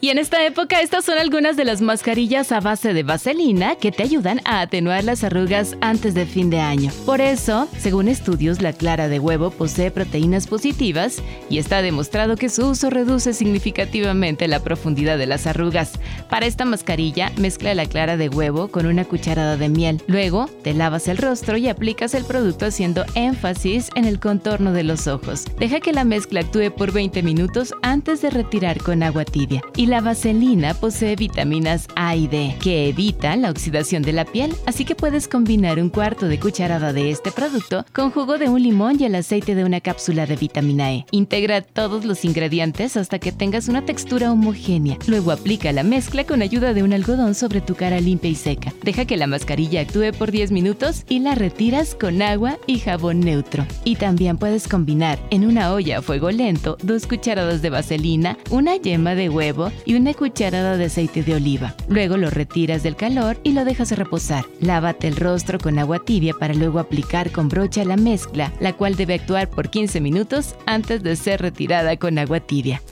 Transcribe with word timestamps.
Y 0.00 0.10
en 0.10 0.18
esta 0.18 0.46
época 0.46 0.80
estas 0.80 1.04
son 1.04 1.18
algunas 1.18 1.56
de 1.56 1.64
las 1.64 1.80
mascarillas 1.80 2.52
a 2.52 2.60
base 2.60 2.94
de 2.94 3.02
vaselina 3.02 3.74
que 3.74 3.90
te 3.90 4.04
ayudan 4.04 4.40
a 4.44 4.60
atenuar 4.60 5.02
las 5.02 5.24
arrugas 5.24 5.76
antes 5.80 6.14
de 6.14 6.24
fin 6.24 6.50
de 6.50 6.60
año. 6.60 6.92
Por 7.04 7.20
eso, 7.20 7.66
según 7.78 8.06
estudios, 8.06 8.62
la 8.62 8.72
clara 8.72 9.08
de 9.08 9.18
huevo 9.18 9.50
posee 9.50 9.90
proteínas 9.90 10.46
positivas 10.46 11.20
y 11.50 11.58
está 11.58 11.82
demostrado 11.82 12.36
que 12.36 12.48
su 12.48 12.68
uso 12.68 12.90
reduce 12.90 13.32
significativamente 13.32 14.46
la 14.46 14.60
profundidad 14.60 15.18
de 15.18 15.26
las 15.26 15.48
arrugas. 15.48 15.98
Para 16.30 16.46
esta 16.46 16.64
mascarilla, 16.64 17.32
mezcla 17.36 17.74
la 17.74 17.86
clara 17.86 18.16
de 18.16 18.28
huevo 18.28 18.68
con 18.68 18.86
una 18.86 19.04
cucharada 19.04 19.56
de 19.56 19.68
miel. 19.68 20.00
Luego, 20.06 20.48
te 20.62 20.74
lavas 20.74 21.08
el 21.08 21.18
rostro 21.18 21.56
y 21.56 21.68
aplicas 21.68 22.14
el 22.14 22.24
producto 22.24 22.66
haciendo 22.66 23.04
énfasis 23.16 23.90
en 23.96 24.04
el 24.04 24.20
contorno 24.20 24.72
de 24.72 24.84
los 24.84 25.08
ojos. 25.08 25.44
Deja 25.58 25.80
que 25.80 25.92
la 25.92 26.04
mezcla 26.04 26.38
actúe 26.40 26.70
por 26.70 26.92
20 26.92 27.24
minutos 27.24 27.74
antes 27.82 28.22
de 28.22 28.30
retirar 28.30 28.78
con 28.78 29.02
agua 29.02 29.24
tibia. 29.24 29.60
La 29.88 30.02
vaselina 30.02 30.74
posee 30.74 31.16
vitaminas 31.16 31.88
A 31.96 32.14
y 32.14 32.28
D, 32.28 32.56
que 32.60 32.88
evitan 32.88 33.42
la 33.42 33.50
oxidación 33.50 34.02
de 34.02 34.12
la 34.12 34.26
piel, 34.26 34.54
así 34.66 34.84
que 34.84 34.94
puedes 34.94 35.28
combinar 35.28 35.80
un 35.80 35.88
cuarto 35.88 36.28
de 36.28 36.38
cucharada 36.38 36.92
de 36.92 37.10
este 37.10 37.32
producto 37.32 37.86
con 37.94 38.10
jugo 38.10 38.36
de 38.36 38.50
un 38.50 38.62
limón 38.62 39.00
y 39.00 39.04
el 39.04 39.14
aceite 39.14 39.54
de 39.54 39.64
una 39.64 39.80
cápsula 39.80 40.26
de 40.26 40.36
vitamina 40.36 40.92
E. 40.92 41.06
Integra 41.10 41.62
todos 41.62 42.04
los 42.04 42.26
ingredientes 42.26 42.98
hasta 42.98 43.18
que 43.18 43.32
tengas 43.32 43.68
una 43.68 43.86
textura 43.86 44.30
homogénea. 44.30 44.98
Luego 45.06 45.32
aplica 45.32 45.72
la 45.72 45.84
mezcla 45.84 46.24
con 46.24 46.42
ayuda 46.42 46.74
de 46.74 46.82
un 46.82 46.92
algodón 46.92 47.34
sobre 47.34 47.62
tu 47.62 47.74
cara 47.74 47.98
limpia 47.98 48.30
y 48.30 48.34
seca. 48.34 48.74
Deja 48.82 49.06
que 49.06 49.16
la 49.16 49.26
mascarilla 49.26 49.80
actúe 49.80 50.12
por 50.18 50.30
10 50.30 50.52
minutos 50.52 51.04
y 51.08 51.20
la 51.20 51.34
retiras 51.34 51.94
con 51.94 52.20
agua 52.20 52.58
y 52.66 52.78
jabón 52.78 53.20
neutro. 53.20 53.66
Y 53.84 53.96
también 53.96 54.36
puedes 54.36 54.68
combinar 54.68 55.18
en 55.30 55.46
una 55.46 55.72
olla 55.72 55.98
a 55.98 56.02
fuego 56.02 56.30
lento 56.30 56.76
dos 56.82 57.06
cucharadas 57.06 57.62
de 57.62 57.70
vaselina, 57.70 58.36
una 58.50 58.76
yema 58.76 59.14
de 59.14 59.30
huevo 59.30 59.72
y 59.84 59.94
una 59.94 60.14
cucharada 60.14 60.76
de 60.76 60.86
aceite 60.86 61.22
de 61.22 61.34
oliva. 61.34 61.74
Luego 61.88 62.16
lo 62.16 62.30
retiras 62.30 62.82
del 62.82 62.96
calor 62.96 63.38
y 63.42 63.52
lo 63.52 63.64
dejas 63.64 63.92
reposar. 63.92 64.44
Lávate 64.60 65.08
el 65.08 65.16
rostro 65.16 65.58
con 65.58 65.78
agua 65.78 65.98
tibia 66.04 66.34
para 66.34 66.54
luego 66.54 66.78
aplicar 66.78 67.30
con 67.30 67.48
brocha 67.48 67.84
la 67.84 67.96
mezcla, 67.96 68.52
la 68.60 68.72
cual 68.72 68.96
debe 68.96 69.14
actuar 69.14 69.48
por 69.48 69.70
15 69.70 70.00
minutos 70.00 70.54
antes 70.66 71.02
de 71.02 71.16
ser 71.16 71.40
retirada 71.42 71.96
con 71.96 72.18
agua 72.18 72.40
tibia. 72.40 72.82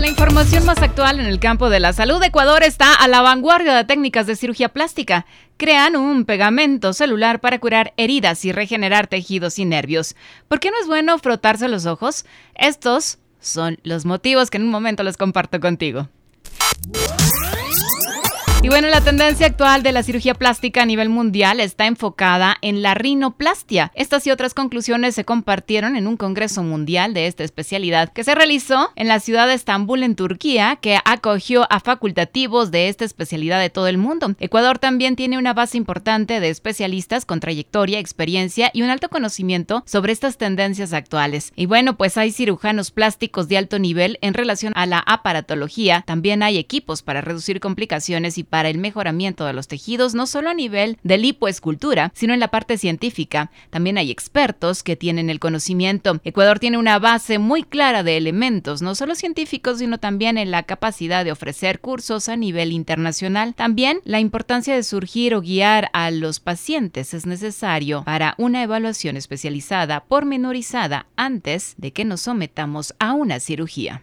La 0.00 0.08
información 0.08 0.64
más 0.64 0.80
actual 0.80 1.20
en 1.20 1.26
el 1.26 1.38
campo 1.38 1.68
de 1.68 1.78
la 1.78 1.92
salud. 1.92 2.22
Ecuador 2.22 2.62
está 2.62 2.94
a 2.94 3.06
la 3.06 3.20
vanguardia 3.20 3.74
de 3.74 3.84
técnicas 3.84 4.26
de 4.26 4.34
cirugía 4.34 4.70
plástica. 4.70 5.26
Crean 5.58 5.94
un 5.94 6.24
pegamento 6.24 6.94
celular 6.94 7.40
para 7.40 7.58
curar 7.58 7.92
heridas 7.98 8.44
y 8.46 8.52
regenerar 8.52 9.08
tejidos 9.08 9.58
y 9.58 9.66
nervios. 9.66 10.16
¿Por 10.48 10.58
qué 10.58 10.70
no 10.70 10.80
es 10.80 10.86
bueno 10.86 11.18
frotarse 11.18 11.68
los 11.68 11.84
ojos? 11.84 12.24
Estos 12.54 13.18
son 13.40 13.78
los 13.82 14.06
motivos 14.06 14.48
que 14.48 14.56
en 14.56 14.64
un 14.64 14.70
momento 14.70 15.02
les 15.02 15.18
comparto 15.18 15.60
contigo. 15.60 16.08
Y 18.62 18.68
bueno, 18.68 18.88
la 18.88 19.00
tendencia 19.00 19.46
actual 19.46 19.82
de 19.82 19.90
la 19.90 20.02
cirugía 20.02 20.34
plástica 20.34 20.82
a 20.82 20.84
nivel 20.84 21.08
mundial 21.08 21.60
está 21.60 21.86
enfocada 21.86 22.58
en 22.60 22.82
la 22.82 22.92
rinoplastia. 22.92 23.90
Estas 23.94 24.26
y 24.26 24.30
otras 24.30 24.52
conclusiones 24.52 25.14
se 25.14 25.24
compartieron 25.24 25.96
en 25.96 26.06
un 26.06 26.18
congreso 26.18 26.62
mundial 26.62 27.14
de 27.14 27.26
esta 27.26 27.42
especialidad 27.42 28.12
que 28.12 28.22
se 28.22 28.34
realizó 28.34 28.90
en 28.96 29.08
la 29.08 29.18
ciudad 29.18 29.46
de 29.46 29.54
Estambul, 29.54 30.02
en 30.02 30.14
Turquía, 30.14 30.76
que 30.82 30.98
acogió 31.06 31.66
a 31.72 31.80
facultativos 31.80 32.70
de 32.70 32.88
esta 32.88 33.06
especialidad 33.06 33.60
de 33.60 33.70
todo 33.70 33.86
el 33.86 33.96
mundo. 33.96 34.34
Ecuador 34.38 34.78
también 34.78 35.16
tiene 35.16 35.38
una 35.38 35.54
base 35.54 35.78
importante 35.78 36.38
de 36.38 36.50
especialistas 36.50 37.24
con 37.24 37.40
trayectoria, 37.40 37.98
experiencia 37.98 38.70
y 38.74 38.82
un 38.82 38.90
alto 38.90 39.08
conocimiento 39.08 39.84
sobre 39.86 40.12
estas 40.12 40.36
tendencias 40.36 40.92
actuales. 40.92 41.54
Y 41.56 41.64
bueno, 41.64 41.96
pues 41.96 42.18
hay 42.18 42.30
cirujanos 42.30 42.90
plásticos 42.90 43.48
de 43.48 43.56
alto 43.56 43.78
nivel 43.78 44.18
en 44.20 44.34
relación 44.34 44.74
a 44.76 44.84
la 44.84 44.98
aparatología. 44.98 46.04
También 46.06 46.42
hay 46.42 46.58
equipos 46.58 47.00
para 47.00 47.22
reducir 47.22 47.58
complicaciones 47.58 48.36
y 48.36 48.49
para 48.50 48.68
el 48.68 48.78
mejoramiento 48.78 49.46
de 49.46 49.52
los 49.52 49.68
tejidos, 49.68 50.14
no 50.14 50.26
solo 50.26 50.50
a 50.50 50.54
nivel 50.54 50.98
de 51.02 51.18
lipoescultura, 51.18 52.12
sino 52.14 52.34
en 52.34 52.40
la 52.40 52.48
parte 52.48 52.76
científica. 52.76 53.50
También 53.70 53.96
hay 53.96 54.10
expertos 54.10 54.82
que 54.82 54.96
tienen 54.96 55.30
el 55.30 55.40
conocimiento. 55.40 56.20
Ecuador 56.24 56.58
tiene 56.58 56.78
una 56.78 56.98
base 56.98 57.38
muy 57.38 57.62
clara 57.62 58.02
de 58.02 58.16
elementos, 58.16 58.82
no 58.82 58.94
solo 58.94 59.14
científicos, 59.14 59.78
sino 59.78 59.98
también 59.98 60.36
en 60.36 60.50
la 60.50 60.64
capacidad 60.64 61.24
de 61.24 61.32
ofrecer 61.32 61.80
cursos 61.80 62.28
a 62.28 62.36
nivel 62.36 62.72
internacional. 62.72 63.54
También 63.54 64.00
la 64.04 64.20
importancia 64.20 64.74
de 64.74 64.82
surgir 64.82 65.34
o 65.34 65.40
guiar 65.40 65.88
a 65.92 66.10
los 66.10 66.40
pacientes 66.40 67.14
es 67.14 67.26
necesario 67.26 68.02
para 68.04 68.34
una 68.38 68.62
evaluación 68.62 69.16
especializada, 69.16 70.04
pormenorizada, 70.04 71.06
antes 71.16 71.74
de 71.78 71.92
que 71.92 72.04
nos 72.04 72.22
sometamos 72.22 72.94
a 72.98 73.14
una 73.14 73.40
cirugía. 73.40 74.02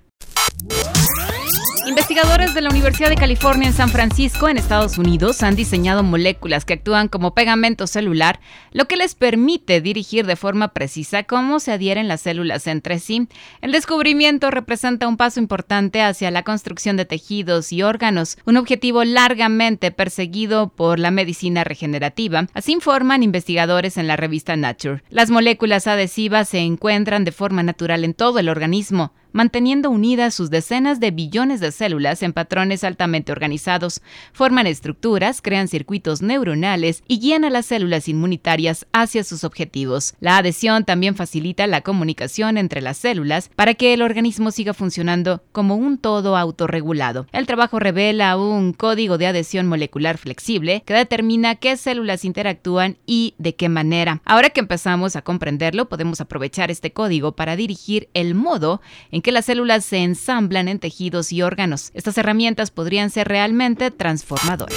Investigadores 1.87 2.53
de 2.53 2.59
la 2.59 2.69
Universidad 2.69 3.09
de 3.09 3.15
California 3.15 3.69
en 3.69 3.73
San 3.73 3.87
Francisco, 3.87 4.49
en 4.49 4.57
Estados 4.57 4.97
Unidos, 4.97 5.41
han 5.41 5.55
diseñado 5.55 6.03
moléculas 6.03 6.65
que 6.65 6.73
actúan 6.73 7.07
como 7.07 7.33
pegamento 7.33 7.87
celular, 7.87 8.41
lo 8.73 8.89
que 8.89 8.97
les 8.97 9.15
permite 9.15 9.79
dirigir 9.79 10.25
de 10.25 10.35
forma 10.35 10.73
precisa 10.73 11.23
cómo 11.23 11.61
se 11.61 11.71
adhieren 11.71 12.09
las 12.09 12.19
células 12.19 12.67
entre 12.67 12.99
sí. 12.99 13.29
El 13.61 13.71
descubrimiento 13.71 14.51
representa 14.51 15.07
un 15.07 15.15
paso 15.15 15.39
importante 15.39 16.01
hacia 16.01 16.29
la 16.29 16.43
construcción 16.43 16.97
de 16.97 17.05
tejidos 17.05 17.71
y 17.71 17.83
órganos, 17.83 18.37
un 18.45 18.57
objetivo 18.57 19.05
largamente 19.05 19.89
perseguido 19.91 20.67
por 20.67 20.99
la 20.99 21.09
medicina 21.09 21.63
regenerativa, 21.63 22.47
así 22.53 22.73
informan 22.73 23.23
investigadores 23.23 23.95
en 23.95 24.07
la 24.07 24.17
revista 24.17 24.57
Nature. 24.57 25.03
Las 25.09 25.29
moléculas 25.29 25.87
adhesivas 25.87 26.49
se 26.49 26.59
encuentran 26.59 27.23
de 27.23 27.31
forma 27.31 27.63
natural 27.63 28.03
en 28.03 28.13
todo 28.13 28.39
el 28.39 28.49
organismo, 28.49 29.13
manteniendo 29.37 29.91
unidas 29.91 30.33
sus 30.33 30.49
decenas 30.49 30.99
de 30.99 31.11
billones 31.11 31.59
de 31.59 31.71
células 31.71 32.23
en 32.23 32.33
patrones 32.33 32.83
altamente 32.83 33.31
organizados, 33.31 34.01
forman 34.33 34.65
estructuras, 34.65 35.43
crean 35.43 35.67
circuitos 35.67 36.23
neuronales 36.23 37.03
y 37.07 37.19
guían 37.19 37.45
a 37.45 37.51
las 37.51 37.67
células 37.67 38.07
inmunitarias 38.07 38.87
hacia 38.93 39.23
sus 39.23 39.43
objetivos. 39.43 40.15
La 40.19 40.37
adhesión 40.37 40.85
también 40.85 41.13
facilita 41.13 41.67
la 41.67 41.81
comunicación 41.81 42.57
entre 42.57 42.81
las 42.81 42.97
células 42.97 43.51
para 43.55 43.75
que 43.75 43.93
el 43.93 44.01
organismo 44.01 44.49
siga 44.49 44.73
funcionando 44.73 45.43
como 45.51 45.75
un 45.75 45.99
todo 45.99 46.35
autorregulado. 46.35 47.27
El 47.31 47.45
trabajo 47.45 47.77
revela 47.77 48.37
un 48.37 48.73
código 48.73 49.19
de 49.19 49.27
adhesión 49.27 49.67
molecular 49.67 50.17
flexible 50.17 50.81
que 50.83 50.95
determina 50.95 51.53
qué 51.53 51.77
células 51.77 52.25
interactúan 52.25 52.97
y 53.05 53.35
de 53.37 53.53
qué 53.53 53.69
manera. 53.69 54.19
Ahora 54.25 54.49
que 54.49 54.61
empezamos 54.61 55.15
a 55.15 55.21
comprenderlo, 55.21 55.89
podemos 55.89 56.21
aprovechar 56.21 56.71
este 56.71 56.91
código 56.91 57.33
para 57.33 57.55
dirigir 57.55 58.09
el 58.15 58.33
modo 58.33 58.81
en 59.11 59.21
que 59.21 59.26
las 59.31 59.45
células 59.45 59.85
se 59.85 59.97
ensamblan 59.97 60.67
en 60.67 60.79
tejidos 60.79 61.31
y 61.31 61.41
órganos. 61.41 61.91
Estas 61.93 62.17
herramientas 62.17 62.71
podrían 62.71 63.09
ser 63.09 63.27
realmente 63.27 63.91
transformadoras. 63.91 64.75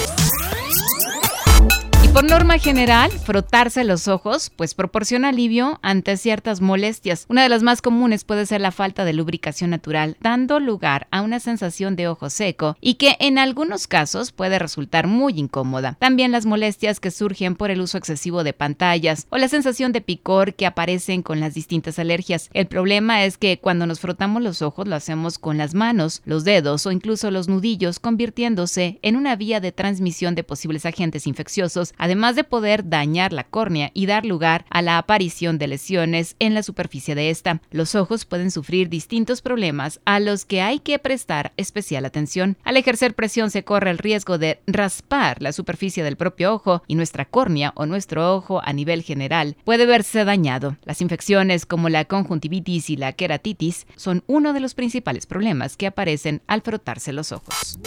Por 2.13 2.29
norma 2.29 2.59
general, 2.59 3.13
frotarse 3.13 3.85
los 3.85 4.09
ojos 4.09 4.51
pues 4.51 4.75
proporciona 4.75 5.29
alivio 5.29 5.79
ante 5.81 6.17
ciertas 6.17 6.61
molestias. 6.61 7.25
Una 7.29 7.45
de 7.45 7.49
las 7.49 7.63
más 7.63 7.83
comunes 7.83 8.25
puede 8.25 8.47
ser 8.47 8.61
la 8.61 8.73
falta 8.73 9.05
de 9.05 9.13
lubricación 9.13 9.71
natural, 9.71 10.17
dando 10.21 10.59
lugar 10.59 11.07
a 11.13 11.23
una 11.23 11.39
sensación 11.39 11.95
de 11.95 12.09
ojo 12.09 12.29
seco 12.29 12.77
y 12.81 12.95
que 12.95 13.17
en 13.21 13.39
algunos 13.39 13.87
casos 13.87 14.33
puede 14.33 14.59
resultar 14.59 15.07
muy 15.07 15.39
incómoda. 15.39 15.97
También 16.01 16.33
las 16.33 16.47
molestias 16.47 16.99
que 16.99 17.13
surgen 17.13 17.55
por 17.55 17.71
el 17.71 17.81
uso 17.81 17.97
excesivo 17.97 18.43
de 18.43 18.55
pantallas 18.55 19.29
o 19.31 19.39
la 19.39 19.47
sensación 19.47 19.93
de 19.93 20.01
picor 20.01 20.55
que 20.55 20.67
aparecen 20.67 21.23
con 21.23 21.39
las 21.39 21.55
distintas 21.55 22.01
alergias. 22.01 22.51
El 22.53 22.67
problema 22.67 23.25
es 23.25 23.39
que 23.39 23.61
cuando 23.61 23.87
nos 23.87 24.01
frotamos 24.01 24.43
los 24.43 24.63
ojos 24.63 24.89
lo 24.89 24.97
hacemos 24.97 25.39
con 25.39 25.59
las 25.59 25.75
manos, 25.75 26.23
los 26.25 26.43
dedos 26.43 26.87
o 26.87 26.91
incluso 26.91 27.31
los 27.31 27.49
nudillos, 27.49 28.01
convirtiéndose 28.01 28.99
en 29.03 29.15
una 29.15 29.37
vía 29.37 29.61
de 29.61 29.71
transmisión 29.71 30.35
de 30.35 30.43
posibles 30.43 30.85
agentes 30.85 31.29
infecciosos 31.29 31.95
además 32.01 32.35
de 32.35 32.45
poder 32.45 32.89
dañar 32.89 33.33
la 33.33 33.45
córnea 33.45 33.91
y 33.93 34.07
dar 34.07 34.25
lugar 34.25 34.65
a 34.71 34.81
la 34.81 34.97
aparición 34.97 35.59
de 35.59 35.69
lesiones 35.69 36.35
en 36.39 36.55
la 36.55 36.63
superficie 36.63 37.15
de 37.15 37.29
esta. 37.31 37.61
Los 37.71 37.95
ojos 37.95 38.25
pueden 38.25 38.51
sufrir 38.51 38.89
distintos 38.89 39.43
problemas 39.43 40.01
a 40.07 40.19
los 40.19 40.47
que 40.47 40.63
hay 40.63 40.81
que 40.81 40.99
prestar 40.99 41.53
especial 41.59 42.07
atención. 42.07 42.57
Al 42.65 42.79
ejercer 42.79 43.15
presión 43.15 43.51
se 43.51 43.65
corre 43.65 43.91
el 43.91 43.99
riesgo 43.99 44.39
de 44.39 44.61
raspar 44.67 45.43
la 45.43 45.53
superficie 45.53 46.03
del 46.03 46.17
propio 46.17 46.55
ojo 46.55 46.83
y 46.87 46.95
nuestra 46.95 47.27
córnea 47.27 47.73
o 47.77 47.85
nuestro 47.85 48.35
ojo 48.35 48.63
a 48.65 48.73
nivel 48.73 49.03
general 49.03 49.57
puede 49.65 49.85
verse 49.85 50.25
dañado. 50.25 50.79
Las 50.85 51.03
infecciones 51.03 51.67
como 51.67 51.91
la 51.91 52.07
conjuntivitis 52.07 52.89
y 52.89 52.97
la 52.97 53.13
queratitis 53.13 53.87
son 53.97 54.25
uno 54.27 54.55
de 54.55 54.61
los 54.61 54.75
principales 54.75 55.27
problemas 55.27 55.77
que 55.77 55.87
aparecen 55.87 56.41
al 56.47 56.63
frotarse 56.63 57.13
los 57.13 57.33
ojos. 57.33 57.79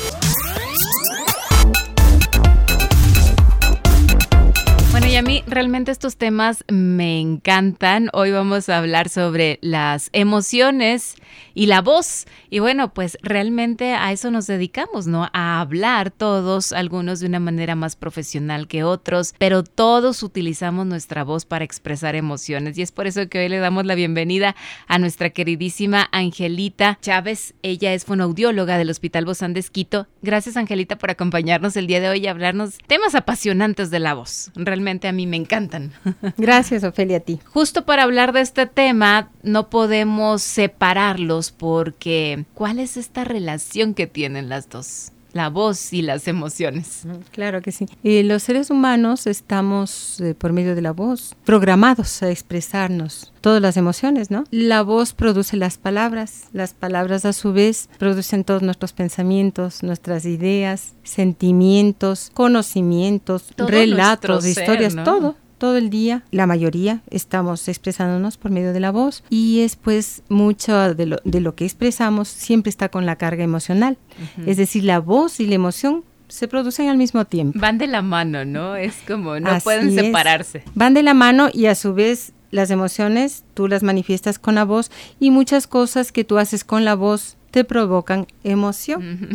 Realmente 5.14 5.92
estos 5.92 6.18
temas 6.18 6.64
me 6.68 7.20
encantan. 7.20 8.10
Hoy 8.14 8.32
vamos 8.32 8.68
a 8.68 8.80
hablar 8.80 9.10
sobre 9.10 9.60
las 9.62 10.10
emociones 10.12 11.14
y 11.54 11.68
la 11.68 11.82
voz. 11.82 12.26
Y 12.50 12.60
bueno, 12.60 12.94
pues 12.94 13.18
realmente 13.22 13.94
a 13.94 14.12
eso 14.12 14.32
nos 14.32 14.48
dedicamos, 14.48 15.08
¿no? 15.08 15.30
A 15.34 15.60
hablar 15.62 16.12
todos, 16.12 16.74
algunos 16.74 17.20
de 17.20 17.28
una 17.28 17.40
manera 17.40 17.76
más 17.76 17.96
profesional 17.96 18.68
que 18.68 18.84
otros, 18.84 19.34
pero 19.38 19.64
todos 19.64 20.24
utilizamos 20.24 20.86
nuestra 20.86 21.24
voz 21.24 21.46
para 21.46 21.66
expresar 21.66 22.16
emociones. 22.16 22.78
Y 22.78 22.82
es 22.82 22.92
por 22.92 23.08
eso 23.08 23.28
que 23.30 23.40
hoy 23.40 23.50
le 23.50 23.60
damos 23.60 23.86
la 23.86 23.96
bienvenida 23.96 24.56
a 24.88 25.00
nuestra 25.00 25.30
queridísima 25.30 26.10
Angelita 26.12 26.98
Chávez. 27.02 27.54
Ella 27.62 27.94
es 27.94 28.06
fonoaudióloga 28.06 28.78
del 28.78 28.90
Hospital 28.90 29.26
Bozán 29.26 29.54
de 29.54 29.60
Esquito. 29.60 30.08
Gracias, 30.22 30.58
Angelita, 30.58 30.98
por 30.98 31.12
acompañarnos 31.12 31.76
el 31.78 31.88
día 31.88 32.00
de 32.00 32.10
hoy 32.10 32.20
y 32.20 32.28
hablarnos 32.28 32.78
temas 32.88 33.16
apasionantes 33.16 33.92
de 33.92 34.00
la 34.00 34.14
voz. 34.14 34.52
Realmente 34.56 35.08
a 35.08 35.12
mí 35.12 35.28
me 35.28 35.38
encantan. 35.38 35.94
Gracias, 36.38 36.84
Ofelia, 36.84 37.18
a 37.18 37.20
ti. 37.22 37.40
Justo 37.46 37.86
para 37.86 38.04
hablar 38.04 38.34
de 38.34 38.42
este 38.42 38.66
tema, 38.66 39.30
no 39.42 39.70
podemos 39.70 40.42
separarlos 40.42 41.43
porque 41.52 42.46
¿cuál 42.54 42.80
es 42.80 42.98
esta 42.98 43.24
relación 43.24 43.94
que 43.94 44.08
tienen 44.08 44.50
las 44.50 44.70
dos? 44.70 45.12
la 45.34 45.50
voz 45.50 45.92
y 45.94 46.02
las 46.02 46.28
emociones. 46.28 47.02
Claro 47.32 47.62
que 47.62 47.72
sí. 47.72 47.88
Y 48.04 48.24
los 48.24 48.44
seres 48.44 48.70
humanos 48.70 49.28
estamos, 49.28 50.22
eh, 50.22 50.36
por 50.36 50.54
medio 50.54 50.76
de 50.76 50.82
la 50.82 50.92
voz, 50.92 51.36
programados 51.44 52.24
a 52.24 52.30
expresarnos 52.30 53.34
todas 53.42 53.62
las 53.62 53.76
emociones, 53.76 54.32
¿no? 54.32 54.46
La 54.52 54.84
voz 54.84 55.14
produce 55.14 55.58
las 55.58 55.78
palabras, 55.78 56.46
las 56.54 56.74
palabras 56.74 57.26
a 57.26 57.34
su 57.34 57.52
vez 57.52 57.90
producen 57.98 58.44
todos 58.44 58.62
nuestros 58.62 58.94
pensamientos, 58.94 59.84
nuestras 59.84 60.26
ideas, 60.26 60.94
sentimientos, 61.04 62.32
conocimientos, 62.34 63.48
relatos, 63.58 64.46
historias, 64.46 64.96
todo 65.04 65.36
todo 65.64 65.78
el 65.78 65.90
día, 65.90 66.24
la 66.32 66.46
mayoría, 66.46 67.00
estamos 67.10 67.70
expresándonos 67.70 68.36
por 68.36 68.52
medio 68.52 68.74
de 68.74 68.82
la 68.82 68.92
voz 68.92 69.24
y 69.30 69.62
es 69.62 69.78
pues 69.78 70.22
mucho 70.28 70.94
de 70.94 71.06
lo, 71.06 71.20
de 71.24 71.40
lo 71.40 71.56
que 71.56 71.64
expresamos 71.64 72.28
siempre 72.28 72.70
está 72.70 72.90
con 72.90 73.06
la 73.06 73.16
carga 73.16 73.46
emocional. 73.46 73.98
Es 74.46 74.58
decir, 74.58 74.84
la 74.84 75.00
voz 75.00 75.40
y 75.40 75.48
la 75.48 75.56
emoción 75.56 76.04
se 76.28 76.50
producen 76.50 76.90
al 76.90 76.98
mismo 76.98 77.24
tiempo. 77.24 77.58
Van 77.62 77.78
de 77.78 77.88
la 77.88 78.02
mano, 78.02 78.44
¿no? 78.44 78.76
Es 78.76 78.96
como, 79.08 79.40
no 79.40 79.58
pueden 79.60 79.96
separarse. 79.96 80.64
Van 80.76 80.94
de 80.94 81.02
la 81.02 81.14
mano 81.14 81.48
y 81.54 81.68
a 81.68 81.76
su 81.76 81.94
vez 81.94 82.34
las 82.52 82.70
emociones 82.70 83.46
tú 83.54 83.70
las 83.70 83.84
manifiestas 83.84 84.40
con 84.40 84.56
la 84.56 84.66
voz 84.66 84.92
y 85.18 85.32
muchas 85.32 85.68
cosas 85.68 86.12
que 86.12 86.26
tú 86.26 86.40
haces 86.40 86.66
con 86.66 86.84
la 86.84 86.96
voz 86.96 87.38
te 87.54 87.64
provocan 87.64 88.26
emoción 88.44 89.30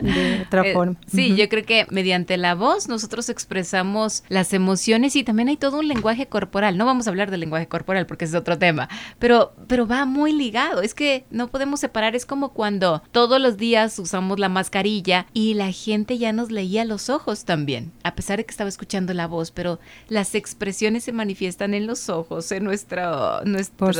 de 0.00 0.44
otra 0.46 0.62
eh, 0.66 0.72
forma. 0.72 0.96
Sí, 1.06 1.36
yo 1.36 1.46
creo 1.50 1.62
que 1.62 1.86
mediante 1.90 2.38
la 2.38 2.54
voz 2.54 2.88
nosotros 2.88 3.28
expresamos 3.28 4.24
las 4.30 4.54
emociones 4.54 5.14
y 5.14 5.24
también 5.24 5.48
hay 5.50 5.58
todo 5.58 5.80
un 5.80 5.86
lenguaje 5.86 6.26
corporal. 6.26 6.78
No 6.78 6.86
vamos 6.86 7.06
a 7.06 7.10
hablar 7.10 7.30
del 7.30 7.40
lenguaje 7.40 7.68
corporal 7.68 8.06
porque 8.06 8.24
es 8.24 8.34
otro 8.34 8.56
tema, 8.56 8.88
pero, 9.18 9.52
pero 9.66 9.86
va 9.86 10.06
muy 10.06 10.32
ligado. 10.32 10.80
Es 10.80 10.94
que 10.94 11.26
no 11.30 11.48
podemos 11.48 11.80
separar. 11.80 12.16
Es 12.16 12.24
como 12.24 12.54
cuando 12.54 13.02
todos 13.12 13.38
los 13.38 13.58
días 13.58 13.98
usamos 13.98 14.38
la 14.38 14.48
mascarilla 14.48 15.26
y 15.34 15.52
la 15.52 15.70
gente 15.70 16.16
ya 16.16 16.32
nos 16.32 16.50
leía 16.50 16.86
los 16.86 17.10
ojos 17.10 17.44
también, 17.44 17.92
a 18.04 18.14
pesar 18.14 18.38
de 18.38 18.46
que 18.46 18.52
estaba 18.52 18.70
escuchando 18.70 19.12
la 19.12 19.26
voz, 19.26 19.50
pero 19.50 19.80
las 20.08 20.34
expresiones 20.34 21.04
se 21.04 21.12
manifiestan 21.12 21.74
en 21.74 21.86
los 21.86 22.08
ojos, 22.08 22.50
en 22.52 22.64
nuestro, 22.64 23.44
nuestro, 23.44 23.92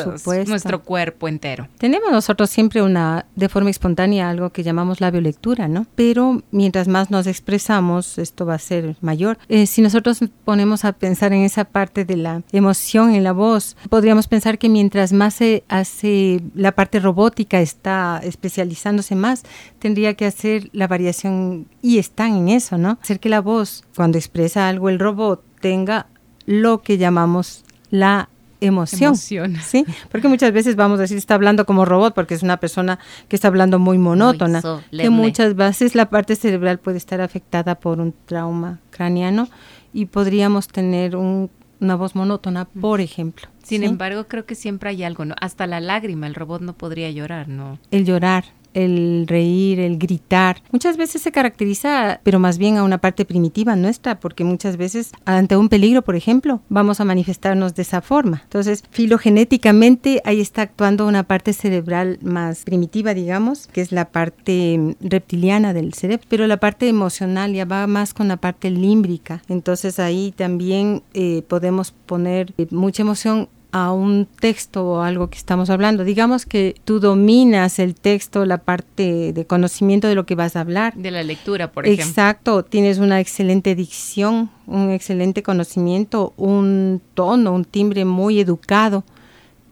nuestro 0.47 0.83
cuerpo 0.83 1.29
entero. 1.29 1.69
Tenemos 1.77 2.11
nosotros 2.11 2.49
siempre 2.49 2.81
una 2.81 3.27
forma 3.51 3.71
espontánea 3.71 4.31
algo 4.31 4.51
que 4.51 4.63
llamamos 4.63 5.01
la 5.01 5.11
biolectura, 5.11 5.69
¿no? 5.69 5.87
Pero 5.95 6.43
mientras 6.51 6.89
más 6.89 7.11
nos 7.11 7.27
expresamos, 7.27 8.17
esto 8.19 8.47
va 8.47 8.55
a 8.55 8.59
ser 8.59 8.97
mayor. 9.03 9.39
Eh, 9.49 9.67
si 9.67 9.83
nosotros 9.83 10.21
ponemos 10.45 10.85
a 10.85 10.93
pensar 10.93 11.33
en 11.33 11.43
esa 11.43 11.65
parte 11.65 12.05
de 12.05 12.17
la 12.17 12.43
emoción 12.53 13.15
en 13.15 13.25
la 13.25 13.33
voz, 13.33 13.77
podríamos 13.91 14.29
pensar 14.29 14.59
que 14.59 14.69
mientras 14.69 15.13
más 15.13 15.35
se 15.35 15.65
hace 15.69 16.41
la 16.55 16.73
parte 16.73 17.01
robótica 17.01 17.61
está 17.61 18.21
especializándose 18.23 19.15
más, 19.15 19.43
tendría 19.79 20.15
que 20.15 20.25
hacer 20.25 20.71
la 20.73 20.87
variación 20.87 21.67
y 21.83 21.99
están 21.99 22.37
en 22.37 22.49
eso, 22.49 22.79
¿no? 22.79 22.99
Hacer 23.03 23.21
que 23.21 23.29
la 23.29 23.41
voz, 23.41 23.85
cuando 23.95 24.17
expresa 24.17 24.69
algo 24.69 24.89
el 24.89 24.99
robot, 24.99 25.45
tenga 25.61 26.07
lo 26.47 26.81
que 26.83 26.97
llamamos 26.97 27.65
la 27.91 28.30
emoción. 28.61 29.17
¿sí? 29.17 29.85
Porque 30.11 30.29
muchas 30.29 30.53
veces 30.53 30.77
vamos 30.77 30.99
a 30.99 31.03
decir, 31.03 31.17
está 31.17 31.35
hablando 31.35 31.67
como 31.67 31.85
robot, 31.85 32.15
porque 32.15 32.35
es 32.35 32.43
una 32.43 32.59
persona 32.59 32.99
que 33.29 33.37
está 33.37 33.49
hablando 33.49 33.79
muy 33.79 33.99
monótona. 33.99 34.63
que 34.91 35.11
muchas 35.11 35.57
veces 35.57 35.95
la 35.95 36.11
parte 36.11 36.37
cerebral 36.37 36.79
puede 36.79 36.99
estar 36.99 37.21
afectada 37.21 37.75
por 37.77 38.01
un 38.01 38.15
trauma 38.27 38.81
craneano 38.91 39.49
y 39.93 40.07
podríamos 40.07 40.69
tener 40.69 41.17
una 41.17 41.97
voz 41.97 42.15
monótona, 42.15 42.67
por 42.67 43.01
ejemplo. 43.01 43.49
Sin 43.63 43.85
embargo, 43.85 44.27
creo 44.27 44.47
que 44.47 44.55
siempre 44.55 44.91
hay 44.91 45.05
algo, 45.05 45.25
¿no? 45.25 45.35
Hasta 45.41 45.67
la 45.67 45.81
lágrima, 45.81 46.27
el 46.27 46.35
robot 46.35 46.63
no 46.63 46.75
podría 46.75 47.11
llorar, 47.11 47.49
¿no? 47.49 47.79
El 47.91 48.05
llorar, 48.05 48.45
el 48.75 49.27
reír, 49.27 49.81
el 49.81 49.99
gritar. 49.99 50.63
Muchas 50.71 50.97
veces 50.97 51.23
se 51.23 51.33
caracteriza, 51.33 52.21
pero 52.23 52.39
más 52.39 52.59
bien 52.59 52.77
a 52.77 52.85
una 52.85 52.99
parte 52.99 53.25
primitiva 53.25 53.77
nuestra, 53.77 54.21
porque 54.21 54.45
muchas 54.45 54.77
veces 54.77 55.13
ante 55.25 55.57
un 55.57 55.69
peligro, 55.69 56.03
por 56.03 56.17
ejemplo, 56.17 56.61
vamos 56.69 57.01
a 57.01 57.05
manifestarnos 57.05 57.75
de 57.75 57.83
esa 57.83 58.01
forma. 58.01 58.41
Entonces, 58.45 58.85
filogenéticamente 58.91 60.21
ahí 60.25 60.41
está 60.41 60.63
actuando 60.63 61.07
una 61.07 61.25
parte 61.25 61.53
cerebral 61.53 62.19
más 62.23 62.65
primitiva, 62.65 63.15
digamos, 63.15 63.67
que 63.67 63.81
es 63.81 63.93
la 63.93 64.11
parte 64.11 64.97
reptiliana 65.01 65.73
del 65.73 65.95
cerebro, 65.95 66.25
pero 66.29 66.47
la 66.47 66.59
parte 66.59 66.89
emocional 66.89 67.53
ya 67.53 67.65
va 67.65 67.87
más 67.87 68.15
con 68.15 68.29
la 68.29 68.37
parte 68.37 68.71
límbrica. 68.71 69.43
Entonces 69.49 69.99
ahí 69.99 70.33
también 70.37 71.03
eh, 71.15 71.43
podemos 71.49 71.93
poner 71.93 72.53
eh, 72.59 72.67
mucha 72.71 73.03
emoción 73.03 73.49
a 73.73 73.93
un 73.93 74.27
texto 74.27 74.85
o 74.85 75.01
algo 75.03 75.31
que 75.31 75.39
estamos 75.39 75.71
hablando. 75.71 76.05
Digamos 76.05 76.47
que 76.47 76.75
tú 76.85 77.01
dominas 77.01 77.79
el 77.79 77.95
texto, 77.95 78.45
la 78.45 78.59
parte 78.59 79.33
de 79.33 79.47
conocimiento 79.47 80.09
de 80.09 80.15
lo 80.15 80.27
que 80.27 80.35
vas 80.35 80.57
a 80.57 80.61
hablar. 80.61 80.95
De 80.95 81.11
la 81.11 81.23
lectura, 81.23 81.73
por 81.73 81.87
ejemplo. 81.87 82.05
Exacto, 82.05 82.65
tienes 82.65 82.99
una 82.99 83.21
excelente 83.21 83.75
dicción, 83.75 84.51
un 84.67 84.91
excelente 84.91 85.43
conocimiento, 85.43 86.35
un 86.37 87.01
tono, 87.15 87.53
un 87.53 87.65
timbre 87.65 88.05
muy 88.05 88.41
educado, 88.41 89.05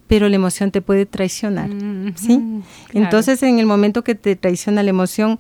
pero 0.07 0.29
la 0.29 0.37
emoción 0.37 0.71
te 0.71 0.81
puede 0.81 1.05
traicionar, 1.05 1.71
¿sí? 2.15 2.63
Entonces, 2.93 3.43
en 3.43 3.59
el 3.59 3.67
momento 3.67 4.03
que 4.03 4.15
te 4.15 4.37
traiciona 4.37 4.83
la 4.83 4.91
emoción, 4.91 5.39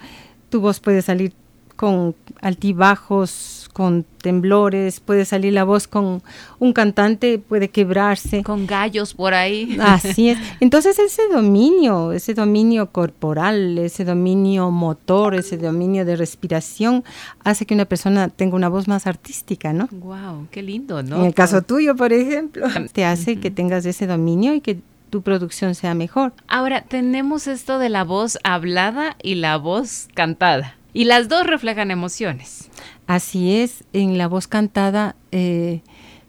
tu 0.50 0.60
voz 0.60 0.80
puede 0.80 1.02
salir 1.02 1.32
con 1.76 2.14
altibajos, 2.40 3.57
con 3.72 4.04
temblores, 4.22 5.00
puede 5.00 5.24
salir 5.24 5.52
la 5.52 5.64
voz 5.64 5.86
con 5.86 6.22
un 6.58 6.72
cantante, 6.72 7.38
puede 7.38 7.68
quebrarse. 7.68 8.42
Con 8.42 8.66
gallos 8.66 9.14
por 9.14 9.34
ahí. 9.34 9.78
Así 9.80 10.30
es. 10.30 10.38
Entonces 10.60 10.98
ese 10.98 11.22
dominio, 11.30 12.12
ese 12.12 12.34
dominio 12.34 12.90
corporal, 12.90 13.78
ese 13.78 14.04
dominio 14.04 14.70
motor, 14.70 15.34
ese 15.34 15.56
dominio 15.56 16.04
de 16.04 16.16
respiración, 16.16 17.04
hace 17.44 17.66
que 17.66 17.74
una 17.74 17.84
persona 17.84 18.28
tenga 18.28 18.56
una 18.56 18.68
voz 18.68 18.88
más 18.88 19.06
artística, 19.06 19.72
¿no? 19.72 19.88
Wow, 19.92 20.48
qué 20.50 20.62
lindo, 20.62 21.02
¿no? 21.02 21.20
En 21.20 21.26
el 21.26 21.34
caso 21.34 21.62
tuyo, 21.62 21.96
por 21.96 22.12
ejemplo, 22.12 22.66
te 22.92 23.04
hace 23.04 23.38
que 23.38 23.50
tengas 23.50 23.86
ese 23.86 24.06
dominio 24.06 24.54
y 24.54 24.60
que 24.60 24.78
tu 25.10 25.22
producción 25.22 25.74
sea 25.74 25.94
mejor. 25.94 26.32
Ahora, 26.48 26.82
tenemos 26.82 27.46
esto 27.46 27.78
de 27.78 27.88
la 27.88 28.04
voz 28.04 28.38
hablada 28.44 29.16
y 29.22 29.36
la 29.36 29.56
voz 29.56 30.08
cantada. 30.14 30.76
Y 30.92 31.04
las 31.04 31.28
dos 31.28 31.46
reflejan 31.46 31.90
emociones. 31.90 32.70
Así 33.08 33.54
es, 33.54 33.84
en 33.94 34.18
la 34.18 34.28
voz 34.28 34.46
cantada 34.48 35.16
eh, 35.32 35.80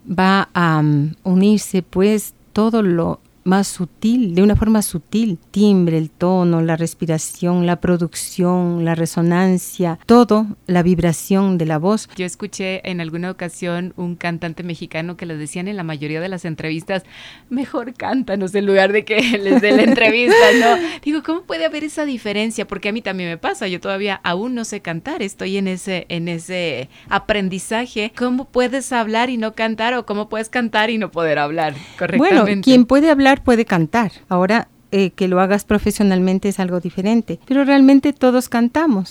va 0.09 0.47
a 0.53 0.81
mm, 0.81 1.17
unirse 1.25 1.81
pues 1.81 2.33
todo 2.53 2.81
lo 2.81 3.19
más 3.43 3.67
sutil, 3.67 4.35
de 4.35 4.43
una 4.43 4.55
forma 4.55 4.81
sutil, 4.81 5.37
timbre, 5.51 5.97
el 5.97 6.09
tono, 6.09 6.61
la 6.61 6.75
respiración, 6.75 7.65
la 7.65 7.79
producción, 7.79 8.85
la 8.85 8.95
resonancia, 8.95 9.99
todo, 10.05 10.47
la 10.67 10.83
vibración 10.83 11.57
de 11.57 11.65
la 11.65 11.77
voz. 11.77 12.09
Yo 12.15 12.25
escuché 12.25 12.87
en 12.89 13.01
alguna 13.01 13.31
ocasión 13.31 13.93
un 13.97 14.15
cantante 14.15 14.63
mexicano 14.63 15.17
que 15.17 15.25
le 15.25 15.37
decían 15.37 15.67
en 15.67 15.77
la 15.77 15.83
mayoría 15.83 16.21
de 16.21 16.29
las 16.29 16.45
entrevistas, 16.45 17.03
mejor 17.49 17.93
cántanos 17.93 18.53
en 18.55 18.65
lugar 18.65 18.91
de 18.91 19.05
que 19.05 19.19
les 19.37 19.61
dé 19.61 19.71
la 19.71 19.83
entrevista, 19.83 20.35
¿no? 20.59 20.77
Digo, 21.03 21.23
¿cómo 21.23 21.43
puede 21.43 21.65
haber 21.65 21.83
esa 21.83 22.05
diferencia? 22.05 22.67
Porque 22.67 22.89
a 22.89 22.91
mí 22.91 23.01
también 23.01 23.29
me 23.29 23.37
pasa, 23.37 23.67
yo 23.67 23.79
todavía 23.79 24.19
aún 24.23 24.55
no 24.55 24.65
sé 24.65 24.81
cantar, 24.81 25.21
estoy 25.21 25.57
en 25.57 25.67
ese, 25.67 26.05
en 26.09 26.27
ese 26.27 26.89
aprendizaje. 27.09 28.11
¿Cómo 28.17 28.45
puedes 28.45 28.91
hablar 28.91 29.29
y 29.29 29.37
no 29.37 29.53
cantar 29.53 29.93
o 29.93 30.05
cómo 30.05 30.29
puedes 30.29 30.49
cantar 30.49 30.89
y 30.89 30.97
no 30.97 31.11
poder 31.11 31.39
hablar 31.39 31.73
correctamente? 31.97 32.41
Bueno, 32.41 32.61
quien 32.61 32.85
puede 32.85 33.09
hablar 33.09 33.28
puede 33.37 33.65
cantar. 33.65 34.11
Ahora 34.27 34.67
eh, 34.91 35.11
que 35.11 35.27
lo 35.27 35.39
hagas 35.39 35.65
profesionalmente 35.65 36.49
es 36.49 36.59
algo 36.59 36.79
diferente, 36.79 37.39
pero 37.45 37.63
realmente 37.63 38.11
todos 38.11 38.49
cantamos 38.49 39.09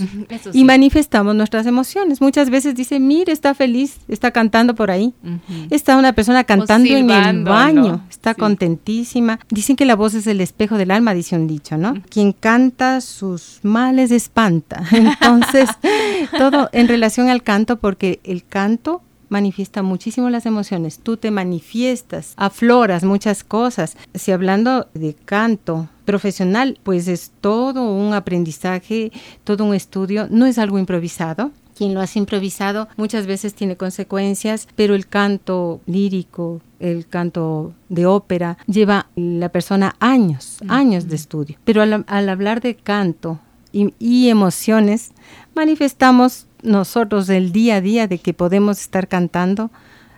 y 0.53 0.65
manifestamos 0.65 1.37
nuestras 1.37 1.67
emociones. 1.67 2.21
Muchas 2.21 2.51
veces 2.51 2.75
dice, 2.75 2.99
mire, 2.99 3.33
está 3.33 3.55
feliz, 3.55 3.99
está 4.09 4.33
cantando 4.33 4.75
por 4.75 4.91
ahí. 4.91 5.15
Está 5.71 5.97
una 5.97 6.15
persona 6.15 6.43
cantando 6.43 6.89
en 6.89 7.09
el 7.09 7.45
baño, 7.45 8.05
está 8.11 8.35
contentísima. 8.35 9.39
Dicen 9.51 9.77
que 9.77 9.85
la 9.85 9.95
voz 9.95 10.15
es 10.15 10.27
el 10.27 10.41
espejo 10.41 10.79
del 10.79 10.91
alma, 10.91 11.15
dice 11.15 11.37
un 11.37 11.47
dicho, 11.47 11.77
¿no? 11.79 11.95
Quien 12.11 12.33
canta 12.33 13.01
sus 13.01 13.61
males 13.63 14.11
espanta. 14.11 14.83
Entonces, 14.91 15.71
todo 16.37 16.71
en 16.73 16.89
relación 16.89 17.29
al 17.29 17.45
canto, 17.45 17.79
porque 17.79 18.19
el 18.25 18.45
canto 18.45 19.01
manifiesta 19.29 19.83
muchísimo 19.83 20.31
las 20.31 20.47
emociones, 20.47 20.99
tú 20.99 21.17
te 21.17 21.31
manifiestas, 21.31 22.35
afloras 22.37 23.05
muchas 23.05 23.45
cosas. 23.45 23.97
Si 24.15 24.33
hablando 24.33 24.89
de 24.95 25.15
canto 25.15 25.89
profesional, 26.05 26.79
pues 26.83 27.07
es 27.09 27.33
todo 27.41 27.93
un 27.93 28.15
aprendizaje, 28.15 29.13
todo 29.45 29.65
un 29.65 29.75
estudio, 29.75 30.27
no 30.31 30.47
es 30.47 30.59
algo 30.59 30.79
improvisado. 30.79 31.51
Quien 31.77 31.95
lo 31.95 32.01
hace 32.01 32.19
improvisado 32.19 32.89
muchas 32.97 33.27
veces 33.27 33.55
tiene 33.55 33.77
consecuencias, 33.77 34.67
pero 34.75 34.97
el 34.97 35.07
canto 35.07 35.81
lírico, 35.87 36.61
el 36.81 37.07
canto 37.07 37.73
de 37.89 38.05
ópera, 38.07 38.59
lleva 38.67 39.07
la 39.15 39.51
persona 39.51 39.95
años, 40.01 40.59
años 40.67 41.09
de 41.09 41.15
estudio. 41.15 41.57
Pero 41.65 41.83
al, 41.83 42.29
hablar 42.29 42.61
de 42.61 42.75
canto 42.75 43.39
y, 43.71 43.95
y 44.01 44.29
emociones, 44.29 45.13
manifestamos 45.55 46.48
nosotros 46.63 47.29
el 47.29 47.53
día 47.53 47.77
a 47.77 47.81
día 47.81 48.07
de 48.07 48.19
que 48.19 48.35
podemos 48.35 48.81
estar 48.81 49.09
cantando. 49.09 49.71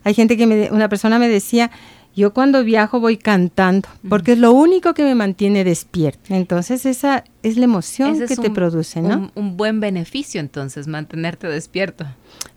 Hay 0.05 0.15
gente 0.15 0.37
que 0.37 0.47
me, 0.47 0.71
una 0.71 0.89
persona 0.89 1.19
me 1.19 1.29
decía, 1.29 1.71
yo 2.17 2.33
cuando 2.33 2.65
viajo 2.65 3.01
voy 3.01 3.17
cantando, 3.17 3.89
porque 4.09 4.33
es 4.33 4.39
lo 4.39 4.53
único 4.53 4.95
que 4.95 5.05
me 5.05 5.15
mantiene 5.15 5.65
despierto. 5.65 6.35
Entonces 6.35 6.87
esa 6.87 7.25
es 7.43 7.57
la 7.57 7.65
emoción 7.65 8.19
que 8.27 8.37
te 8.37 8.51
produce, 8.51 9.01
¿no? 9.01 9.09
Un, 9.17 9.33
un, 9.35 9.57
buen 9.57 9.81
beneficio 9.81 10.41
entonces, 10.41 10.87
mantenerte 10.87 11.47
despierto. 11.47 12.07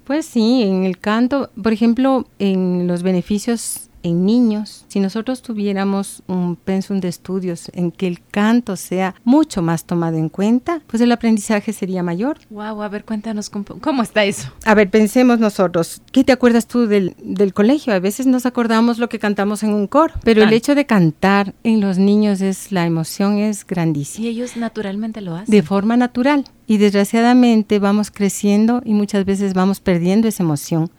Pues 0.06 0.26
sí, 0.26 0.64
en 0.64 0.84
el 0.84 0.98
canto, 0.98 1.52
por 1.62 1.72
ejemplo, 1.72 2.28
en 2.40 2.88
los 2.88 3.04
beneficios 3.04 3.90
en 4.04 4.26
niños, 4.26 4.86
si 4.88 5.00
nosotros 5.00 5.42
tuviéramos 5.42 6.22
un 6.28 6.56
pensum 6.56 7.00
de 7.00 7.08
estudios 7.08 7.72
en 7.74 7.92
que 7.92 8.08
el 8.08 8.22
canto 8.22 8.76
sea 8.76 9.16
mucho 9.24 9.62
más 9.62 9.86
tomado 9.86 10.18
en 10.18 10.30
cuenta, 10.30 10.82
pues 10.88 11.02
el 11.02 11.12
aprendizaje 11.12 11.74
sería 11.74 12.04
mayor. 12.04 12.38
Wow, 12.50 12.82
a 12.84 12.90
ver, 12.90 13.06
cuéntanos 13.06 13.50
cómo, 13.50 14.04
está 14.04 14.26
eso. 14.26 14.50
A 14.66 14.76
ver, 14.76 14.90
pensemos 14.90 15.40
nosotros, 15.40 16.02
¿qué 16.12 16.24
te 16.24 16.32
acuerdas 16.32 16.68
tú 16.68 16.86
del, 16.86 17.16
del 17.24 17.54
colegio? 17.54 17.94
A 17.94 18.00
veces 18.00 18.28
nos 18.28 18.46
acordamos 18.46 19.00
lo 19.00 19.10
que 19.10 19.20
cantamos 19.20 19.64
en 19.64 19.74
un 19.74 19.88
coro, 19.88 20.14
pero 20.24 20.44
el 20.44 20.54
hecho 20.54 20.76
de 20.76 20.86
cantar 20.86 21.54
en 21.64 21.80
los 21.80 21.98
niños 21.98 22.42
es, 22.42 22.72
la 22.72 22.86
emoción 22.86 23.38
es 23.38 23.66
grandísima. 23.66 24.28
Y 24.28 24.30
ellos 24.30 24.58
naturalmente 24.58 25.22
lo 25.22 25.36
hacen. 25.36 25.52
De 25.52 25.64
forma 25.64 25.98
natural. 25.98 26.46
Y 26.68 26.78
desgraciadamente 26.78 27.80
vamos 27.80 28.12
creciendo 28.12 28.82
y 28.86 28.94
muchas 28.94 29.26
veces 29.26 29.54
vamos 29.54 29.80
perdiendo 29.80 30.28
esa 30.28 30.44
emoción 30.44 30.90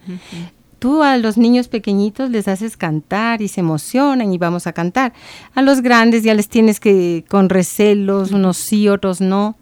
tú 0.78 1.02
a 1.02 1.16
los 1.16 1.36
niños 1.36 1.68
pequeñitos 1.68 2.30
les 2.30 2.48
haces 2.48 2.76
cantar 2.76 3.42
y 3.42 3.48
se 3.48 3.60
emocionan 3.60 4.32
y 4.32 4.38
vamos 4.38 4.66
a 4.66 4.72
cantar. 4.72 5.12
A 5.54 5.62
los 5.62 5.80
grandes 5.80 6.22
ya 6.22 6.34
les 6.34 6.48
tienes 6.48 6.80
que 6.80 7.24
con 7.28 7.48
recelos, 7.48 8.32
unos 8.32 8.56
sí, 8.56 8.88
otros 8.88 9.20
no. 9.20 9.56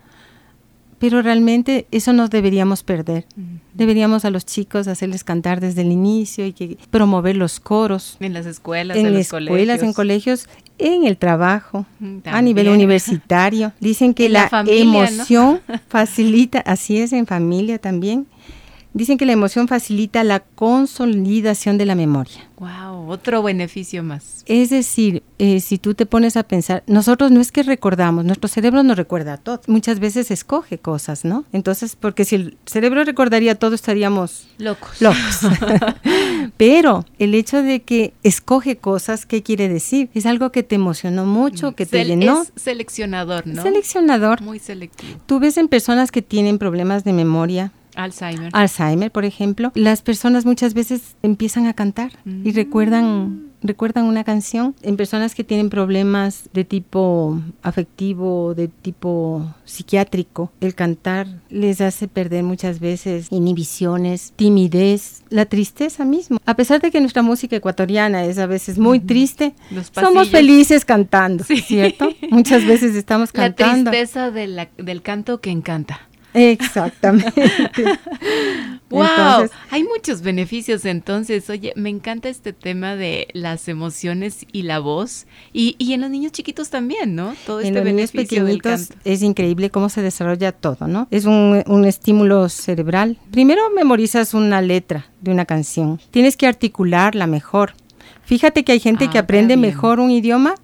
Pero 0.98 1.20
realmente 1.20 1.88
eso 1.90 2.12
nos 2.12 2.30
deberíamos 2.30 2.84
perder. 2.84 3.26
Deberíamos 3.74 4.24
a 4.24 4.30
los 4.30 4.46
chicos 4.46 4.86
hacerles 4.86 5.24
cantar 5.24 5.60
desde 5.60 5.80
el 5.80 5.90
inicio 5.90 6.46
y 6.46 6.52
que 6.52 6.78
promover 6.92 7.34
los 7.34 7.58
coros. 7.58 8.16
En 8.20 8.32
las 8.32 8.46
escuelas, 8.46 8.96
en, 8.96 9.12
las 9.12 9.32
escuelas, 9.32 9.82
en 9.82 9.94
colegios, 9.94 10.48
en 10.78 11.04
el 11.04 11.16
trabajo, 11.16 11.86
a 12.24 12.40
nivel 12.40 12.68
universitario. 12.68 13.72
Dicen 13.80 14.14
que 14.14 14.28
la, 14.28 14.48
emoción 14.68 15.60
facilita, 15.88 16.60
así 16.60 16.98
es 16.98 17.12
en 17.12 17.26
familia 17.26 17.78
también, 17.78 18.28
Dicen 18.94 19.16
que 19.16 19.26
la 19.26 19.32
emoción 19.32 19.68
facilita 19.68 20.22
la 20.22 20.40
consolidación 20.40 21.78
de 21.78 21.86
la 21.86 21.94
memoria. 21.94 22.48
Wow, 22.58 23.10
otro 23.10 23.42
beneficio 23.42 24.02
más. 24.02 24.44
Es 24.46 24.70
decir, 24.70 25.22
eh, 25.38 25.60
si 25.60 25.78
tú 25.78 25.94
te 25.94 26.06
pones 26.06 26.36
a 26.36 26.42
pensar, 26.42 26.84
nosotros 26.86 27.30
no 27.30 27.40
es 27.40 27.50
que 27.50 27.62
recordamos, 27.62 28.24
nuestro 28.24 28.48
cerebro 28.48 28.82
no 28.82 28.94
recuerda 28.94 29.36
todo. 29.36 29.60
Muchas 29.66 29.98
veces 29.98 30.30
escoge 30.30 30.78
cosas, 30.78 31.24
¿no? 31.24 31.44
Entonces, 31.52 31.96
porque 31.96 32.24
si 32.24 32.36
el 32.36 32.56
cerebro 32.66 33.02
recordaría 33.02 33.54
todo, 33.54 33.74
estaríamos 33.74 34.46
locos. 34.58 35.00
Locos. 35.00 35.40
Pero 36.56 37.04
el 37.18 37.34
hecho 37.34 37.62
de 37.62 37.82
que 37.82 38.12
escoge 38.22 38.76
cosas, 38.76 39.26
¿qué 39.26 39.42
quiere 39.42 39.68
decir? 39.68 40.10
Es 40.14 40.26
algo 40.26 40.52
que 40.52 40.62
te 40.62 40.74
emocionó 40.74 41.24
mucho, 41.24 41.72
que 41.72 41.86
te 41.86 42.04
llenó. 42.04 42.42
Es 42.42 42.52
seleccionador, 42.56 43.46
¿no? 43.46 43.62
Seleccionador. 43.62 44.42
Muy 44.42 44.58
selectivo. 44.58 45.18
Tú 45.26 45.40
ves 45.40 45.56
en 45.56 45.68
personas 45.68 46.12
que 46.12 46.22
tienen 46.22 46.58
problemas 46.58 47.04
de 47.04 47.12
memoria, 47.12 47.72
Alzheimer. 47.94 48.50
Alzheimer, 48.52 49.10
por 49.10 49.24
ejemplo. 49.24 49.72
Las 49.74 50.02
personas 50.02 50.44
muchas 50.44 50.74
veces 50.74 51.16
empiezan 51.22 51.66
a 51.66 51.74
cantar 51.74 52.12
y 52.24 52.50
mm. 52.50 52.54
recuerdan 52.54 53.52
recuerdan 53.62 54.06
una 54.06 54.24
canción 54.24 54.74
en 54.82 54.96
personas 54.96 55.34
que 55.34 55.44
tienen 55.44 55.70
problemas 55.70 56.50
de 56.52 56.64
tipo 56.64 57.40
afectivo, 57.62 58.54
de 58.54 58.68
tipo 58.68 59.54
psiquiátrico. 59.64 60.52
El 60.60 60.74
cantar 60.74 61.26
les 61.48 61.80
hace 61.80 62.08
perder 62.08 62.42
muchas 62.42 62.80
veces 62.80 63.28
inhibiciones, 63.30 64.32
timidez, 64.36 65.22
la 65.30 65.46
tristeza 65.46 66.04
mismo. 66.04 66.38
A 66.44 66.54
pesar 66.54 66.80
de 66.80 66.90
que 66.90 67.00
nuestra 67.00 67.22
música 67.22 67.56
ecuatoriana 67.56 68.24
es 68.24 68.38
a 68.38 68.46
veces 68.46 68.78
muy 68.78 69.00
triste, 69.00 69.54
somos 69.92 70.30
felices 70.30 70.84
cantando, 70.84 71.44
¿cierto? 71.44 72.10
Muchas 72.30 72.66
veces 72.66 72.94
estamos 72.94 73.32
cantando. 73.32 73.90
La 73.90 73.96
tristeza 73.96 74.30
del 74.30 75.02
canto 75.02 75.40
que 75.40 75.50
encanta. 75.50 76.08
Exactamente. 76.34 77.42
wow, 78.90 79.48
hay 79.70 79.84
muchos 79.84 80.22
beneficios 80.22 80.84
entonces. 80.84 81.48
Oye, 81.50 81.72
me 81.76 81.90
encanta 81.90 82.28
este 82.28 82.52
tema 82.52 82.96
de 82.96 83.28
las 83.32 83.68
emociones 83.68 84.46
y 84.52 84.62
la 84.62 84.78
voz 84.78 85.26
y, 85.52 85.76
y 85.78 85.92
en 85.92 86.00
los 86.00 86.10
niños 86.10 86.32
chiquitos 86.32 86.70
también, 86.70 87.14
¿no? 87.14 87.34
Todo 87.46 87.60
en 87.60 87.66
este 87.66 87.78
los 87.78 87.84
niños 87.84 88.12
pequeñitos 88.12 88.92
es 89.04 89.22
increíble 89.22 89.70
cómo 89.70 89.88
se 89.88 90.02
desarrolla 90.02 90.52
todo, 90.52 90.86
¿no? 90.86 91.08
Es 91.10 91.24
un, 91.24 91.62
un 91.66 91.84
estímulo 91.84 92.48
cerebral. 92.48 93.18
Primero 93.30 93.62
memorizas 93.70 94.34
una 94.34 94.62
letra 94.62 95.06
de 95.20 95.30
una 95.30 95.44
canción. 95.44 96.00
Tienes 96.10 96.36
que 96.36 96.46
articularla 96.46 97.26
mejor. 97.26 97.74
Fíjate 98.24 98.64
que 98.64 98.72
hay 98.72 98.80
gente 98.80 99.10
que 99.10 99.18
ah, 99.18 99.22
aprende 99.22 99.56
mejor 99.56 100.00
un 100.00 100.10
idioma 100.10 100.54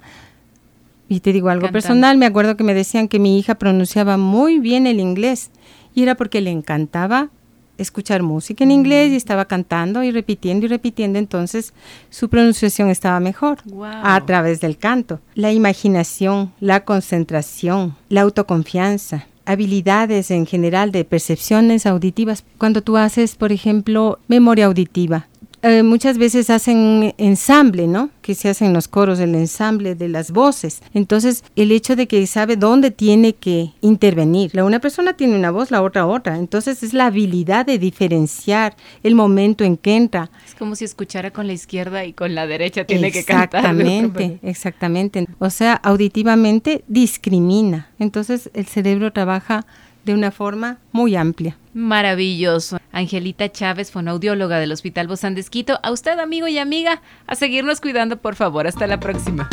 y 1.08 1.20
te 1.20 1.32
digo 1.32 1.48
algo 1.48 1.70
personal, 1.70 2.18
me 2.18 2.26
acuerdo 2.26 2.56
que 2.56 2.64
me 2.64 2.74
decían 2.74 3.08
que 3.08 3.18
mi 3.18 3.38
hija 3.38 3.56
pronunciaba 3.56 4.16
muy 4.16 4.58
bien 4.58 4.86
el 4.86 5.00
inglés 5.00 5.50
y 5.94 6.02
era 6.02 6.16
porque 6.16 6.40
le 6.40 6.50
encantaba 6.50 7.30
escuchar 7.78 8.22
música 8.22 8.64
en 8.64 8.72
inglés 8.72 9.10
y 9.10 9.14
mm. 9.14 9.16
estaba 9.16 9.44
cantando 9.46 10.02
y 10.02 10.10
repitiendo 10.10 10.66
y 10.66 10.68
repitiendo, 10.68 11.18
entonces 11.18 11.72
su 12.10 12.28
pronunciación 12.28 12.90
estaba 12.90 13.20
mejor 13.20 13.58
a 13.82 14.20
través 14.26 14.60
del 14.60 14.76
canto. 14.76 15.20
La 15.34 15.52
imaginación, 15.52 16.52
la 16.60 16.84
concentración, 16.84 17.96
la 18.08 18.22
autoconfianza, 18.22 19.26
habilidades 19.46 20.30
en 20.30 20.44
general 20.44 20.92
de 20.92 21.04
percepciones 21.04 21.86
auditivas. 21.86 22.44
Cuando 22.58 22.82
tú 22.82 22.96
haces, 22.96 23.36
por 23.36 23.52
ejemplo, 23.52 24.18
memoria 24.28 24.66
auditiva, 24.66 25.28
eh, 25.62 25.82
muchas 25.82 26.18
veces 26.18 26.50
hacen 26.50 27.14
ensamble, 27.18 27.86
¿no? 27.86 28.10
Que 28.22 28.34
se 28.34 28.48
hacen 28.48 28.72
los 28.72 28.88
coros, 28.88 29.18
el 29.18 29.34
ensamble 29.34 29.94
de 29.94 30.08
las 30.08 30.30
voces. 30.30 30.82
Entonces, 30.94 31.44
el 31.56 31.72
hecho 31.72 31.96
de 31.96 32.06
que 32.06 32.26
sabe 32.26 32.56
dónde 32.56 32.90
tiene 32.90 33.34
que 33.34 33.72
intervenir. 33.80 34.54
La 34.54 34.64
una 34.64 34.78
persona 34.80 35.14
tiene 35.14 35.36
una 35.36 35.50
voz, 35.50 35.70
la 35.70 35.82
otra 35.82 36.06
otra. 36.06 36.36
Entonces, 36.36 36.82
es 36.82 36.92
la 36.92 37.06
habilidad 37.06 37.66
de 37.66 37.78
diferenciar 37.78 38.76
el 39.02 39.14
momento 39.14 39.64
en 39.64 39.76
que 39.76 39.96
entra. 39.96 40.30
Es 40.46 40.54
como 40.54 40.76
si 40.76 40.84
escuchara 40.84 41.30
con 41.32 41.46
la 41.46 41.52
izquierda 41.52 42.04
y 42.04 42.12
con 42.12 42.34
la 42.34 42.46
derecha 42.46 42.84
tiene 42.84 43.10
que 43.10 43.24
cantar. 43.24 43.60
Exactamente, 43.60 44.38
exactamente. 44.42 45.26
O 45.38 45.50
sea, 45.50 45.74
auditivamente 45.74 46.84
discrimina. 46.86 47.90
Entonces, 47.98 48.50
el 48.54 48.66
cerebro 48.66 49.12
trabaja 49.12 49.66
de 50.08 50.14
una 50.14 50.30
forma 50.30 50.78
muy 50.90 51.16
amplia. 51.16 51.58
Maravilloso. 51.74 52.78
Angelita 52.92 53.52
Chávez, 53.52 53.92
fonoaudióloga 53.92 54.58
del 54.58 54.72
Hospital 54.72 55.06
Bozán 55.06 55.34
de 55.34 55.42
Esquito. 55.42 55.78
A 55.82 55.92
usted, 55.92 56.18
amigo 56.18 56.48
y 56.48 56.56
amiga, 56.56 57.02
a 57.26 57.34
seguirnos 57.34 57.82
cuidando, 57.82 58.16
por 58.16 58.34
favor. 58.34 58.66
Hasta 58.66 58.86
la 58.86 58.98
próxima. 59.00 59.50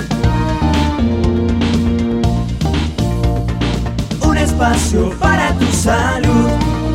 Un 4.26 4.38
espacio 4.38 5.10
para 5.20 5.54
tu 5.60 5.66
salud. 5.66 6.50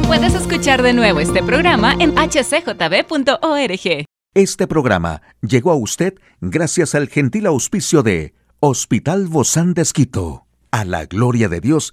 Puedes 0.07 0.35
escuchar 0.35 0.83
de 0.83 0.95
nuevo 0.95 1.21
este 1.21 1.43
programa 1.43 1.95
en 2.01 2.15
hcjb.org. 2.15 4.07
Este 4.33 4.67
programa 4.67 5.21
llegó 5.43 5.71
a 5.71 5.77
usted 5.77 6.15
gracias 6.41 6.95
al 6.95 7.09
gentil 7.09 7.45
auspicio 7.45 8.03
de 8.03 8.33
Hospital 8.61 9.27
Bozán 9.27 9.75
de 9.75 9.83
Esquito. 9.83 10.47
A 10.71 10.87
la 10.87 11.05
gloria 11.05 11.51
de 11.51 11.61
Dios 11.61 11.93